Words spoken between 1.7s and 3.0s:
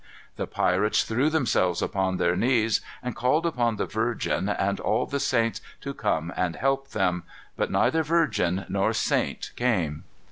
upon their knees,